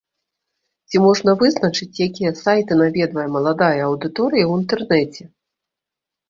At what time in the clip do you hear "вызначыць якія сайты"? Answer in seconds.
1.43-2.73